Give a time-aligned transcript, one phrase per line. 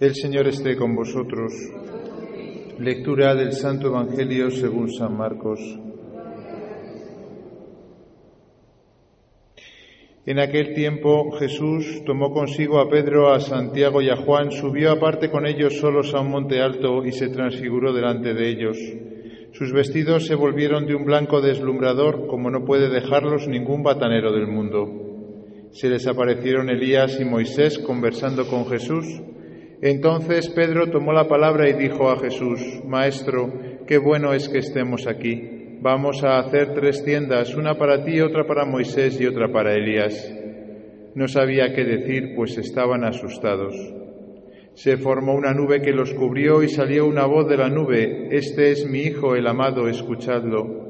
[0.00, 1.52] El Señor esté con vosotros.
[2.78, 5.60] Lectura del Santo Evangelio según San Marcos.
[10.24, 15.30] En aquel tiempo Jesús tomó consigo a Pedro, a Santiago y a Juan, subió aparte
[15.30, 18.78] con ellos solos a un monte alto y se transfiguró delante de ellos.
[19.52, 24.46] Sus vestidos se volvieron de un blanco deslumbrador como no puede dejarlos ningún batanero del
[24.46, 25.68] mundo.
[25.72, 29.04] Se les aparecieron Elías y Moisés conversando con Jesús
[29.82, 33.50] entonces Pedro tomó la palabra y dijo a Jesús, Maestro,
[33.86, 35.78] qué bueno es que estemos aquí.
[35.80, 40.36] Vamos a hacer tres tiendas, una para ti, otra para Moisés y otra para Elías.
[41.14, 43.74] No sabía qué decir, pues estaban asustados.
[44.74, 48.70] Se formó una nube que los cubrió y salió una voz de la nube, Este
[48.70, 50.80] es mi Hijo, el amado, escuchadlo.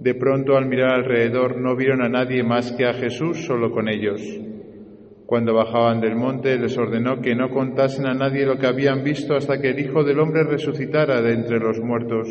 [0.00, 3.88] De pronto al mirar alrededor no vieron a nadie más que a Jesús solo con
[3.88, 4.20] ellos.
[5.30, 9.36] Cuando bajaban del monte les ordenó que no contasen a nadie lo que habían visto
[9.36, 12.26] hasta que el Hijo del Hombre resucitara de entre los muertos.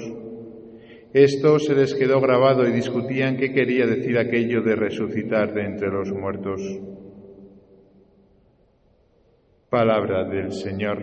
[1.13, 5.87] Esto se les quedó grabado y discutían qué quería decir aquello de resucitar de entre
[5.87, 6.61] los muertos.
[9.69, 10.97] Palabra del Señor.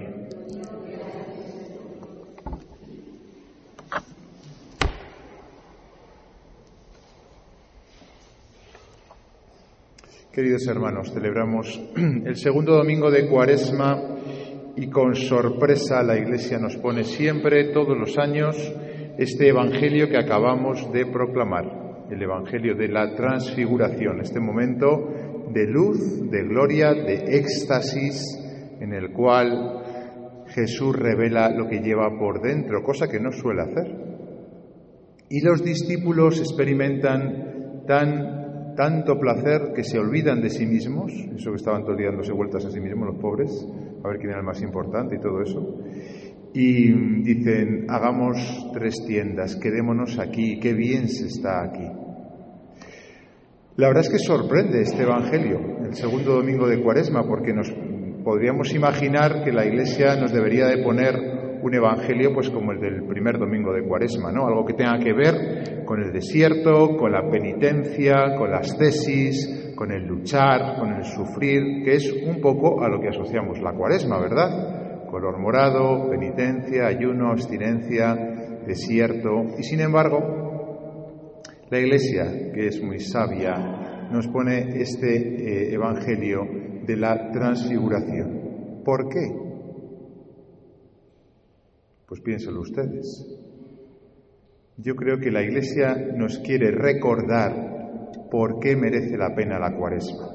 [10.36, 14.02] Queridos hermanos, celebramos el segundo domingo de Cuaresma
[14.76, 18.54] y con sorpresa la Iglesia nos pone siempre, todos los años,
[19.16, 25.08] este Evangelio que acabamos de proclamar, el Evangelio de la Transfiguración, este momento
[25.54, 28.22] de luz, de gloria, de éxtasis,
[28.78, 33.86] en el cual Jesús revela lo que lleva por dentro, cosa que no suele hacer.
[35.30, 38.45] Y los discípulos experimentan tan
[38.76, 42.32] tanto placer que se olvidan de sí mismos, eso que estaban todo el día dándose
[42.32, 43.66] vueltas a sí mismos los pobres,
[44.04, 45.80] a ver quién era el más importante y todo eso.
[46.54, 51.86] Y dicen, hagamos tres tiendas, quedémonos aquí, qué bien se está aquí.
[53.76, 57.70] La verdad es que sorprende este Evangelio, el segundo domingo de Cuaresma, porque nos
[58.24, 61.35] podríamos imaginar que la Iglesia nos debería de poner
[61.66, 64.46] un evangelio pues como el del primer domingo de Cuaresma, ¿no?
[64.46, 69.90] Algo que tenga que ver con el desierto, con la penitencia, con las tesis, con
[69.90, 74.20] el luchar, con el sufrir, que es un poco a lo que asociamos la Cuaresma,
[74.20, 75.06] ¿verdad?
[75.10, 78.14] Color morado, penitencia, ayuno, abstinencia,
[78.64, 79.46] desierto.
[79.58, 86.42] Y sin embargo, la Iglesia, que es muy sabia, nos pone este eh, evangelio
[86.86, 88.82] de la transfiguración.
[88.84, 89.45] ¿Por qué?
[92.06, 93.26] Pues piénselo ustedes.
[94.76, 100.28] Yo creo que la Iglesia nos quiere recordar por qué merece la pena la cuaresma,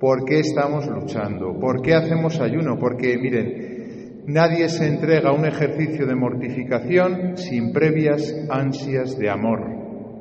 [0.00, 5.44] por qué estamos luchando, por qué hacemos ayuno, porque miren, nadie se entrega a un
[5.44, 9.60] ejercicio de mortificación sin previas ansias de amor,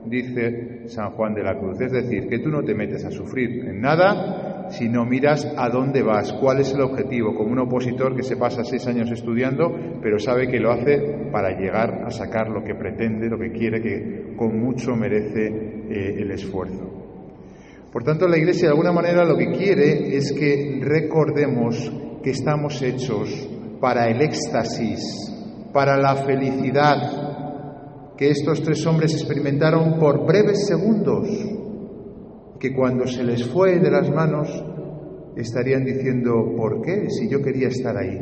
[0.06, 1.80] dice San Juan de la Cruz.
[1.82, 5.70] Es decir, que tú no te metes a sufrir en nada si no miras a
[5.70, 9.72] dónde vas, cuál es el objetivo, como un opositor que se pasa seis años estudiando,
[10.02, 13.82] pero sabe que lo hace para llegar a sacar lo que pretende, lo que quiere,
[13.82, 16.90] que con mucho merece eh, el esfuerzo.
[17.92, 21.92] Por tanto, la Iglesia de alguna manera lo que quiere es que recordemos
[22.24, 23.48] que estamos hechos
[23.80, 25.00] para el éxtasis,
[25.72, 31.28] para la felicidad que estos tres hombres experimentaron por breves segundos
[32.60, 34.50] que cuando se les fue de las manos
[35.36, 37.10] estarían diciendo, ¿por qué?
[37.10, 38.20] Si yo quería estar ahí.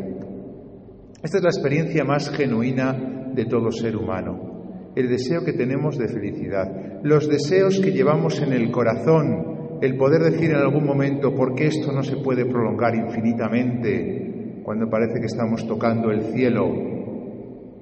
[1.22, 6.08] Esta es la experiencia más genuina de todo ser humano, el deseo que tenemos de
[6.08, 11.56] felicidad, los deseos que llevamos en el corazón, el poder decir en algún momento, ¿por
[11.56, 16.92] qué esto no se puede prolongar infinitamente cuando parece que estamos tocando el cielo?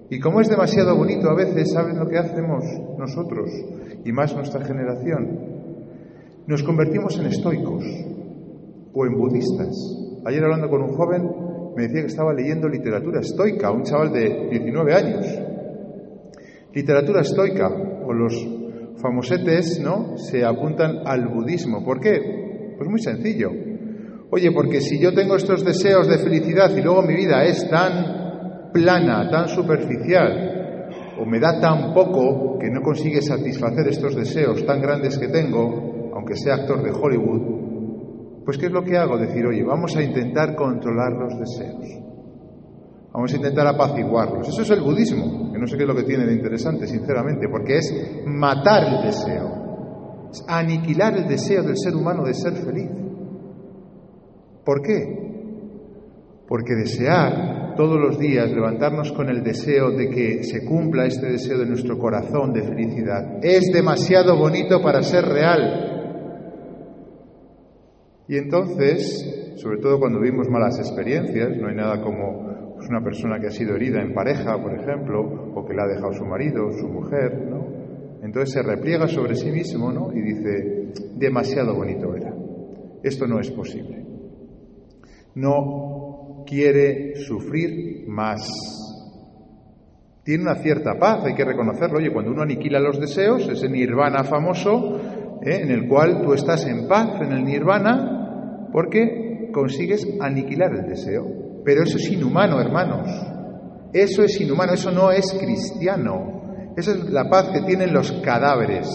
[0.09, 2.63] Y como es demasiado bonito a veces, ¿saben lo que hacemos
[2.97, 3.49] nosotros
[4.03, 5.48] y más nuestra generación?
[6.49, 7.85] Nos convertimos en estoicos
[8.91, 9.69] o en budistas.
[10.25, 11.29] Ayer hablando con un joven
[11.75, 15.27] me decía que estaba leyendo literatura estoica, un chaval de 19 años.
[16.73, 18.33] Literatura estoica o los
[18.99, 20.17] famosetes, ¿no?
[20.17, 21.85] Se apuntan al budismo.
[21.85, 22.73] ¿Por qué?
[22.75, 23.51] Pues muy sencillo.
[24.31, 28.71] Oye, porque si yo tengo estos deseos de felicidad y luego mi vida es tan
[28.73, 30.87] plana, tan superficial,
[31.19, 35.88] o me da tan poco que no consigue satisfacer estos deseos tan grandes que tengo,
[36.29, 39.17] aunque sea actor de Hollywood, pues ¿qué es lo que hago?
[39.17, 41.87] Decir, oye, vamos a intentar controlar los deseos.
[43.11, 44.47] Vamos a intentar apaciguarlos.
[44.47, 47.47] Eso es el budismo, que no sé qué es lo que tiene de interesante, sinceramente,
[47.49, 52.91] porque es matar el deseo, es aniquilar el deseo del ser humano de ser feliz.
[54.63, 55.01] ¿Por qué?
[56.47, 61.57] Porque desear todos los días, levantarnos con el deseo de que se cumpla este deseo
[61.57, 65.88] de nuestro corazón de felicidad, es demasiado bonito para ser real.
[68.29, 73.39] Y entonces, sobre todo cuando vivimos malas experiencias, no hay nada como pues, una persona
[73.39, 76.71] que ha sido herida en pareja, por ejemplo, o que le ha dejado su marido,
[76.79, 77.65] su mujer, ¿no?
[78.21, 80.13] Entonces se repliega sobre sí mismo, ¿no?
[80.13, 82.31] Y dice, demasiado bonito era.
[83.01, 84.05] Esto no es posible.
[85.33, 88.47] No quiere sufrir más.
[90.23, 91.97] Tiene una cierta paz, hay que reconocerlo.
[91.97, 94.99] Oye, cuando uno aniquila los deseos, ese nirvana famoso,
[95.41, 95.61] ¿eh?
[95.63, 98.17] en el cual tú estás en paz en el nirvana,
[98.71, 101.25] porque consigues aniquilar el deseo.
[101.63, 103.07] Pero eso es inhumano, hermanos.
[103.93, 106.73] Eso es inhumano, eso no es cristiano.
[106.77, 108.87] Esa es la paz que tienen los cadáveres,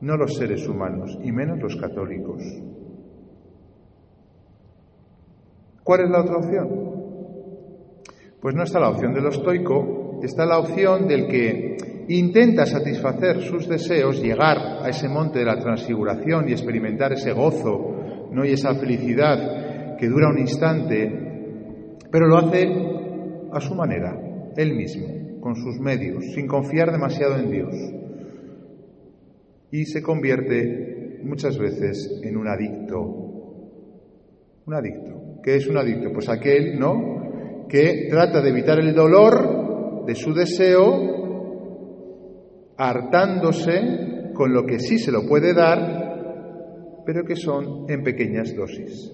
[0.00, 2.42] no los seres humanos, y menos los católicos.
[5.82, 6.90] ¿Cuál es la otra opción?
[8.40, 11.76] Pues no está la opción del estoico, está la opción del que
[12.08, 17.99] intenta satisfacer sus deseos, llegar a ese monte de la transfiguración y experimentar ese gozo,
[18.32, 22.66] no y esa felicidad que dura un instante, pero lo hace
[23.52, 24.18] a su manera,
[24.56, 27.74] él mismo, con sus medios, sin confiar demasiado en Dios.
[29.72, 33.00] Y se convierte muchas veces en un adicto.
[34.66, 35.40] Un adicto.
[35.42, 36.12] ¿Qué es un adicto?
[36.12, 37.66] Pues aquel, ¿no?
[37.68, 41.20] Que trata de evitar el dolor de su deseo,
[42.76, 45.99] hartándose con lo que sí se lo puede dar,
[47.10, 49.10] pero que son en pequeñas dosis.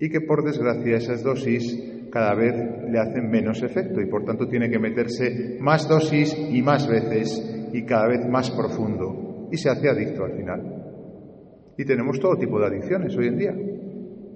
[0.00, 2.54] Y que por desgracia esas dosis cada vez
[2.90, 7.68] le hacen menos efecto y por tanto tiene que meterse más dosis y más veces
[7.74, 11.74] y cada vez más profundo y se hace adicto al final.
[11.76, 13.54] Y tenemos todo tipo de adicciones hoy en día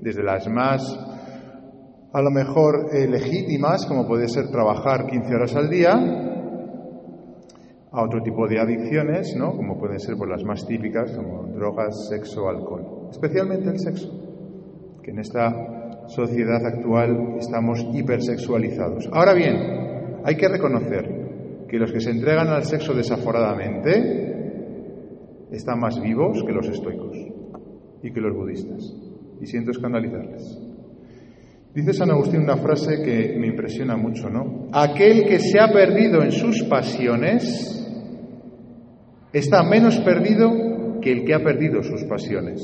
[0.02, 0.82] desde las más
[2.12, 5.94] a lo mejor eh, legítimas, como puede ser trabajar 15 horas al día,
[7.90, 9.56] a otro tipo de adicciones, ¿no?
[9.56, 13.08] como pueden ser pues, las más típicas, como drogas, sexo, alcohol.
[13.10, 14.08] Especialmente el sexo,
[15.02, 19.08] que en esta sociedad actual estamos hipersexualizados.
[19.12, 24.26] Ahora bien, hay que reconocer que los que se entregan al sexo desaforadamente
[25.50, 27.16] están más vivos que los estoicos
[28.02, 28.94] y que los budistas
[29.40, 30.58] y siento escandalizarles.
[31.74, 34.68] Dice San Agustín una frase que me impresiona mucho, ¿no?
[34.72, 37.77] Aquel que se ha perdido en sus pasiones
[39.32, 42.62] está menos perdido que el que ha perdido sus pasiones.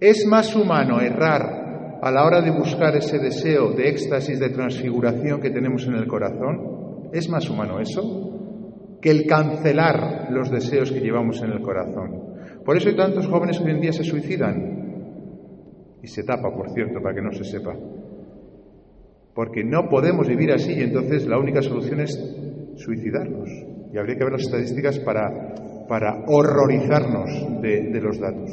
[0.00, 5.40] Es más humano errar a la hora de buscar ese deseo de éxtasis, de transfiguración
[5.40, 7.10] que tenemos en el corazón.
[7.12, 8.98] ¿Es más humano eso?
[9.00, 12.28] Que el cancelar los deseos que llevamos en el corazón.
[12.64, 14.78] Por eso hay tantos jóvenes que hoy en día se suicidan,
[16.02, 17.74] y se tapa, por cierto, para que no se sepa.
[19.34, 22.18] Porque no podemos vivir así y entonces la única solución es
[22.76, 23.48] suicidarnos.
[23.92, 28.50] Y habría que ver las estadísticas para, horrorizarnos de, de los datos.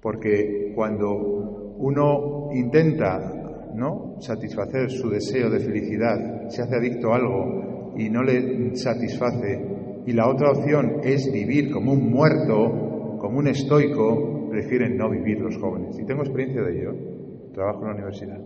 [0.00, 4.16] Porque cuando uno intenta ¿no?
[4.20, 10.12] satisfacer su deseo de felicidad, se hace adicto a algo y no le satisface, y
[10.12, 15.56] la otra opción es vivir como un muerto, como un estoico, prefieren no vivir los
[15.58, 15.98] jóvenes.
[15.98, 16.92] Y tengo experiencia de ello.
[17.52, 18.40] Trabajo en la universidad.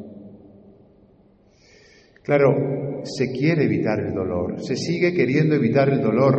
[2.30, 6.36] Claro, se quiere evitar el dolor, se sigue queriendo evitar el dolor.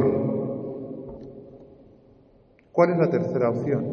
[2.72, 3.86] ¿Cuál es la tercera opción?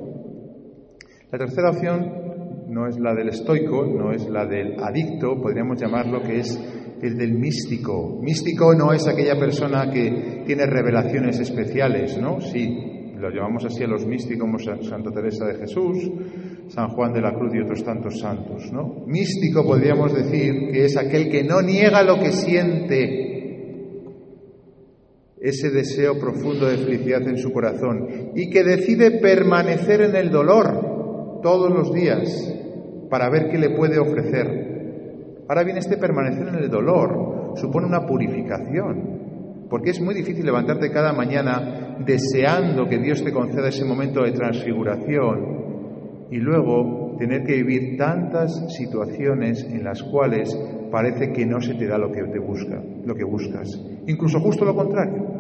[1.32, 6.22] La tercera opción no es la del estoico, no es la del adicto, podríamos llamarlo
[6.22, 6.56] que es
[7.02, 8.20] el del místico.
[8.22, 12.40] Místico no es aquella persona que tiene revelaciones especiales, ¿no?
[12.40, 15.98] Sí, lo llamamos así a los místicos como Santa Teresa de Jesús,
[16.68, 19.04] San Juan de la Cruz y otros tantos santos, ¿no?
[19.06, 23.28] Místico podríamos decir que es aquel que no niega lo que siente,
[25.40, 31.40] ese deseo profundo de felicidad en su corazón y que decide permanecer en el dolor
[31.42, 32.54] todos los días
[33.08, 35.44] para ver qué le puede ofrecer.
[35.48, 40.90] Ahora bien, este permanecer en el dolor supone una purificación, porque es muy difícil levantarte
[40.90, 45.67] cada mañana deseando que Dios te conceda ese momento de transfiguración
[46.30, 50.54] y luego tener que vivir tantas situaciones en las cuales
[50.90, 53.68] parece que no se te da lo que te busca, lo que buscas.
[54.06, 55.38] Incluso justo lo contrario.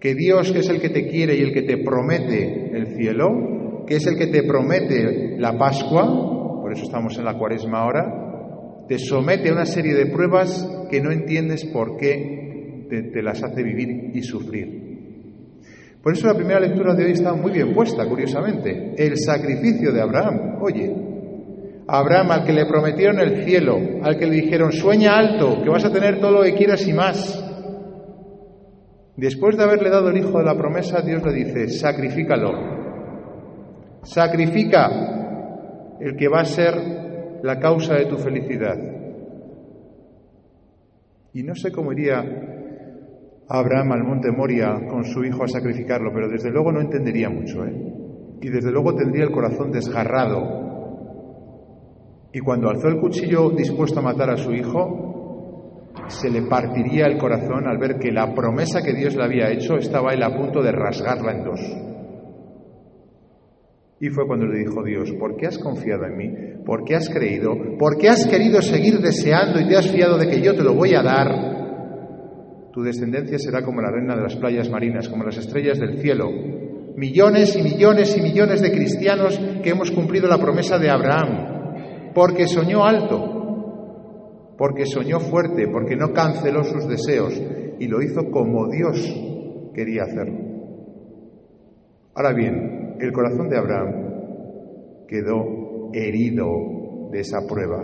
[0.00, 3.84] Que Dios, que es el que te quiere y el que te promete el cielo,
[3.86, 8.84] que es el que te promete la Pascua, por eso estamos en la Cuaresma ahora,
[8.88, 13.62] te somete a una serie de pruebas que no entiendes por qué te las hace
[13.62, 14.79] vivir y sufrir.
[16.02, 18.94] Por eso la primera lectura de hoy está muy bien puesta, curiosamente.
[18.96, 20.58] El sacrificio de Abraham.
[20.62, 20.94] Oye,
[21.86, 25.84] Abraham, al que le prometieron el cielo, al que le dijeron, sueña alto, que vas
[25.84, 27.44] a tener todo lo que quieras y más.
[29.16, 32.52] Después de haberle dado el hijo de la promesa, Dios le dice, sacrifícalo.
[34.02, 38.78] Sacrifica el que va a ser la causa de tu felicidad.
[41.34, 42.49] Y no sé cómo iría
[43.50, 47.64] Abraham al monte Moria con su hijo a sacrificarlo, pero desde luego no entendería mucho,
[47.64, 47.74] ¿eh?
[48.40, 50.60] Y desde luego tendría el corazón desgarrado
[52.32, 57.18] y cuando alzó el cuchillo dispuesto a matar a su hijo, se le partiría el
[57.18, 60.62] corazón al ver que la promesa que Dios le había hecho estaba él a punto
[60.62, 61.60] de rasgarla en dos.
[63.98, 66.32] Y fue cuando le dijo Dios, ¿por qué has confiado en mí?
[66.64, 67.52] ¿Por qué has creído?
[67.78, 70.74] ¿Por qué has querido seguir deseando y te has fiado de que yo te lo
[70.74, 71.49] voy a dar?
[72.72, 76.30] Tu descendencia será como la reina de las playas marinas, como las estrellas del cielo.
[76.96, 82.46] Millones y millones y millones de cristianos que hemos cumplido la promesa de Abraham, porque
[82.46, 87.40] soñó alto, porque soñó fuerte, porque no canceló sus deseos
[87.78, 88.98] y lo hizo como Dios
[89.74, 90.38] quería hacerlo.
[92.14, 97.82] Ahora bien, el corazón de Abraham quedó herido de esa prueba,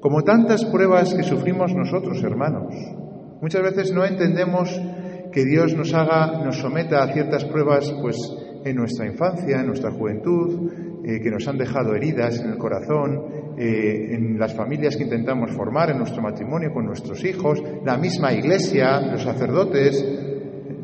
[0.00, 2.74] como tantas pruebas que sufrimos nosotros, hermanos.
[3.42, 4.70] Muchas veces no entendemos
[5.32, 8.16] que Dios nos haga, nos someta a ciertas pruebas, pues
[8.64, 10.70] en nuestra infancia, en nuestra juventud,
[11.04, 15.50] eh, que nos han dejado heridas en el corazón, eh, en las familias que intentamos
[15.50, 20.06] formar, en nuestro matrimonio con nuestros hijos, la misma iglesia, los sacerdotes,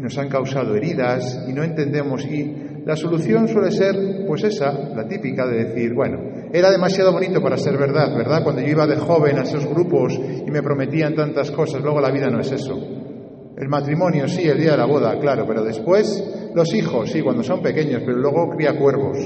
[0.00, 2.26] nos han causado heridas y no entendemos.
[2.26, 6.18] Y la solución suele ser, pues esa, la típica de decir, bueno,
[6.52, 8.42] era demasiado bonito para ser verdad, ¿verdad?
[8.42, 12.10] Cuando yo iba de joven a esos grupos y me prometían tantas cosas, luego la
[12.10, 12.74] vida no es eso.
[13.56, 17.42] El matrimonio, sí, el día de la boda, claro, pero después los hijos, sí, cuando
[17.42, 19.18] son pequeños, pero luego cría cuervos.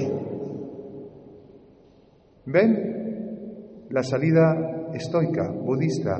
[2.46, 3.86] ¿Ven?
[3.90, 6.18] La salida estoica, budista,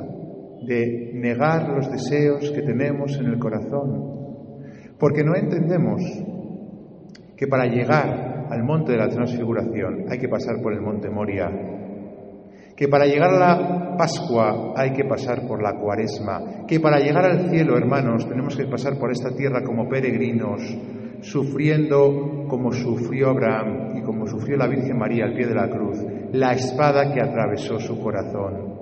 [0.65, 4.13] de negar los deseos que tenemos en el corazón.
[4.97, 6.01] Porque no entendemos
[7.35, 11.49] que para llegar al monte de la transfiguración hay que pasar por el monte Moria,
[12.75, 17.25] que para llegar a la Pascua hay que pasar por la Cuaresma, que para llegar
[17.25, 20.61] al cielo, hermanos, tenemos que pasar por esta tierra como peregrinos,
[21.21, 25.97] sufriendo como sufrió Abraham y como sufrió la Virgen María al pie de la cruz,
[26.31, 28.73] la espada que atravesó su corazón.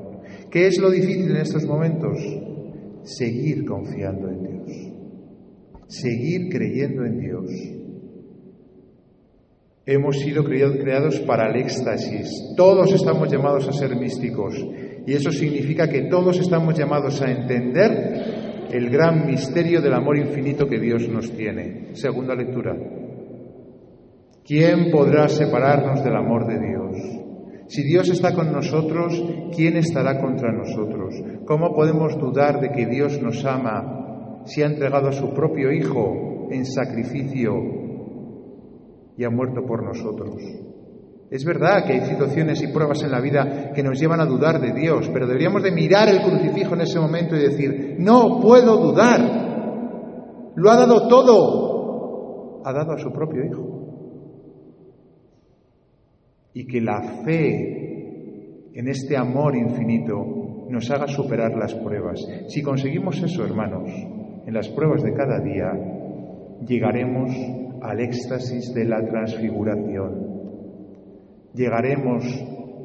[0.50, 2.18] ¿Qué es lo difícil en estos momentos?
[3.04, 4.72] Seguir confiando en Dios,
[5.88, 7.81] seguir creyendo en Dios.
[9.86, 12.54] Hemos sido creados para el éxtasis.
[12.56, 14.54] Todos estamos llamados a ser místicos.
[15.08, 20.68] Y eso significa que todos estamos llamados a entender el gran misterio del amor infinito
[20.68, 21.96] que Dios nos tiene.
[21.96, 22.78] Segunda lectura.
[24.46, 27.22] ¿Quién podrá separarnos del amor de Dios?
[27.68, 29.24] Si Dios está con nosotros,
[29.56, 31.16] ¿quién estará contra nosotros?
[31.46, 36.48] ¿Cómo podemos dudar de que Dios nos ama si ha entregado a su propio Hijo
[36.52, 37.81] en sacrificio
[39.22, 40.36] y ha muerto por nosotros?
[41.30, 44.60] Es verdad que hay situaciones y pruebas en la vida que nos llevan a dudar
[44.60, 48.78] de Dios, pero deberíamos de mirar el crucifijo en ese momento y decir, no puedo
[48.78, 53.72] dudar, lo ha dado todo, ha dado a su propio Hijo
[56.56, 62.20] y que la fe en este amor infinito nos haga superar las pruebas.
[62.48, 63.88] Si conseguimos eso, hermanos,
[64.48, 65.72] en las pruebas de cada día,
[66.66, 67.30] llegaremos
[67.82, 70.32] al éxtasis de la transfiguración.
[71.54, 72.24] Llegaremos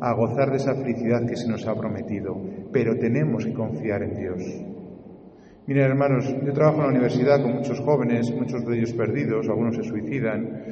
[0.00, 2.36] a gozar de esa felicidad que se nos ha prometido,
[2.72, 4.42] pero tenemos que confiar en Dios.
[5.66, 9.76] Miren, hermanos, yo trabajo en la universidad con muchos jóvenes, muchos de ellos perdidos, algunos
[9.76, 10.64] se suicidan,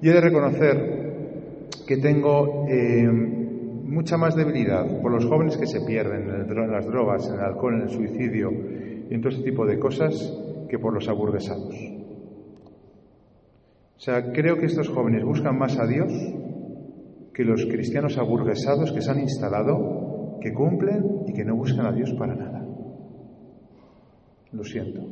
[0.00, 5.80] y he de reconocer que tengo eh, mucha más debilidad por los jóvenes que se
[5.82, 8.50] pierden en, las drogas, en el alcohol, en el suicidio
[9.08, 10.14] y en todo ese tipo de cosas
[10.68, 12.01] que por los aburguesados.
[14.02, 16.12] O sea, creo que estos jóvenes buscan más a Dios
[17.32, 21.92] que los cristianos aburguesados que se han instalado, que cumplen y que no buscan a
[21.92, 22.66] Dios para nada.
[24.50, 25.02] Lo siento,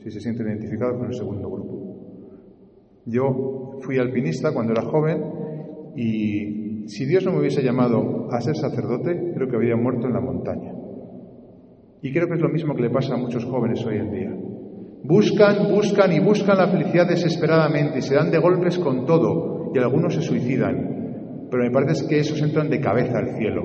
[0.00, 2.98] si se sienten identificados con el segundo grupo.
[3.06, 5.22] Yo fui alpinista cuando era joven
[5.94, 10.14] y si Dios no me hubiese llamado a ser sacerdote, creo que habría muerto en
[10.14, 10.74] la montaña.
[12.02, 14.41] Y creo que es lo mismo que le pasa a muchos jóvenes hoy en día.
[15.04, 19.78] Buscan, buscan y buscan la felicidad desesperadamente y se dan de golpes con todo y
[19.78, 21.48] algunos se suicidan.
[21.50, 23.62] Pero me parece que esos entran de cabeza al cielo.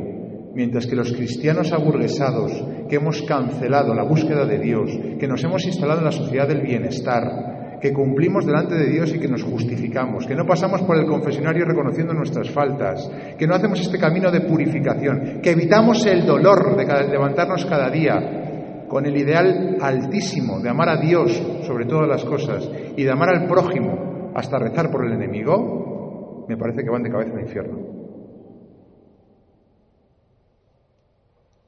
[0.56, 2.52] Mientras que los cristianos aburguesados,
[2.90, 4.90] que hemos cancelado la búsqueda de Dios,
[5.20, 9.20] que nos hemos instalado en la sociedad del bienestar, que cumplimos delante de Dios y
[9.20, 13.80] que nos justificamos, que no pasamos por el confesionario reconociendo nuestras faltas, que no hacemos
[13.80, 18.47] este camino de purificación, que evitamos el dolor de levantarnos cada día
[18.88, 21.32] con el ideal altísimo de amar a Dios
[21.64, 26.58] sobre todas las cosas y de amar al prójimo hasta rezar por el enemigo, me
[26.58, 27.80] parece que van de cabeza al infierno.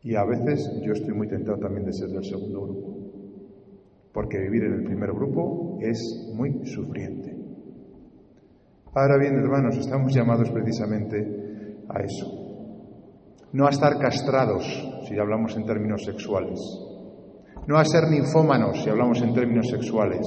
[0.02, 3.00] Y a veces yo estoy muy tentado también de ser del segundo grupo
[4.14, 7.36] porque vivir en el primer grupo es muy sufriente.
[8.94, 12.28] Ahora bien, hermanos, estamos llamados precisamente a eso.
[13.54, 14.66] No a estar castrados,
[15.08, 16.60] si hablamos en términos sexuales.
[17.68, 20.26] No a ser ninfómanos, si hablamos en términos sexuales.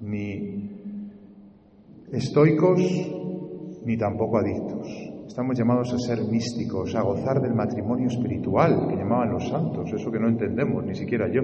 [0.00, 0.70] Ni
[2.12, 2.80] estoicos,
[3.84, 4.88] ni tampoco adictos.
[5.26, 10.10] Estamos llamados a ser místicos, a gozar del matrimonio espiritual que llamaban los santos, eso
[10.10, 11.42] que no entendemos, ni siquiera yo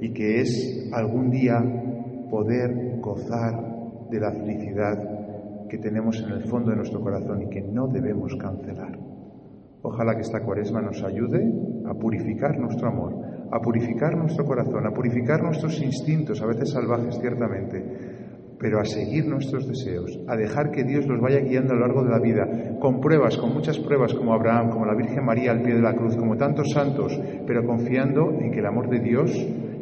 [0.00, 1.58] y que es algún día
[2.30, 7.60] poder gozar de la felicidad que tenemos en el fondo de nuestro corazón y que
[7.60, 8.98] no debemos cancelar.
[9.82, 11.52] Ojalá que esta cuaresma nos ayude
[11.86, 13.14] a purificar nuestro amor,
[13.50, 17.82] a purificar nuestro corazón, a purificar nuestros instintos, a veces salvajes ciertamente,
[18.58, 22.04] pero a seguir nuestros deseos, a dejar que Dios los vaya guiando a lo largo
[22.04, 25.62] de la vida, con pruebas, con muchas pruebas como Abraham, como la Virgen María al
[25.62, 29.30] pie de la cruz, como tantos santos, pero confiando en que el amor de Dios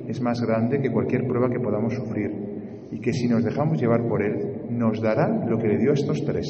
[0.07, 2.31] es más grande que cualquier prueba que podamos sufrir
[2.91, 5.95] y que si nos dejamos llevar por Él, nos dará lo que le dio a
[5.95, 6.47] estos tres.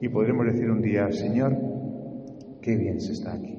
[0.00, 1.56] Y podremos decir un día, Señor,
[2.60, 3.56] qué bien se está aquí.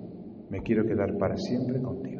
[0.49, 2.12] Me quiero quedar para siempre contigo.